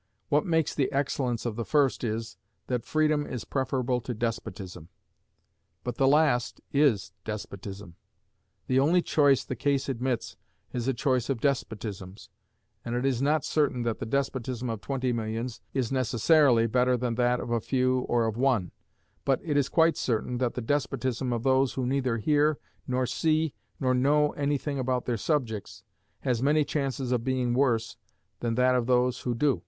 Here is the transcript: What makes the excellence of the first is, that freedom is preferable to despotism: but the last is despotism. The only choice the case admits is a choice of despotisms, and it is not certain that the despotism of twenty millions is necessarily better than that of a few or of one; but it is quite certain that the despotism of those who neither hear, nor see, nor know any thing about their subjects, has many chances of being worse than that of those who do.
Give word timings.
What 0.29 0.47
makes 0.47 0.73
the 0.73 0.91
excellence 0.91 1.45
of 1.45 1.55
the 1.55 1.63
first 1.63 2.03
is, 2.03 2.35
that 2.65 2.83
freedom 2.87 3.27
is 3.27 3.45
preferable 3.45 4.01
to 4.01 4.15
despotism: 4.15 4.89
but 5.83 5.97
the 5.97 6.07
last 6.07 6.59
is 6.73 7.11
despotism. 7.23 7.93
The 8.65 8.79
only 8.79 9.03
choice 9.03 9.43
the 9.43 9.55
case 9.55 9.87
admits 9.87 10.37
is 10.73 10.87
a 10.87 10.95
choice 10.95 11.29
of 11.29 11.39
despotisms, 11.39 12.29
and 12.83 12.95
it 12.95 13.05
is 13.05 13.21
not 13.21 13.45
certain 13.45 13.83
that 13.83 13.99
the 13.99 14.07
despotism 14.07 14.71
of 14.71 14.81
twenty 14.81 15.13
millions 15.13 15.61
is 15.71 15.91
necessarily 15.91 16.65
better 16.65 16.97
than 16.97 17.13
that 17.13 17.39
of 17.39 17.51
a 17.51 17.61
few 17.61 17.99
or 18.09 18.25
of 18.25 18.35
one; 18.37 18.71
but 19.23 19.39
it 19.43 19.55
is 19.55 19.69
quite 19.69 19.97
certain 19.97 20.39
that 20.39 20.55
the 20.55 20.61
despotism 20.61 21.31
of 21.31 21.43
those 21.43 21.73
who 21.73 21.85
neither 21.85 22.17
hear, 22.17 22.57
nor 22.87 23.05
see, 23.05 23.53
nor 23.79 23.93
know 23.93 24.31
any 24.31 24.57
thing 24.57 24.79
about 24.79 25.05
their 25.05 25.15
subjects, 25.15 25.83
has 26.21 26.41
many 26.41 26.65
chances 26.65 27.11
of 27.11 27.23
being 27.23 27.53
worse 27.53 27.97
than 28.39 28.55
that 28.55 28.73
of 28.73 28.87
those 28.87 29.19
who 29.19 29.35
do. 29.35 29.59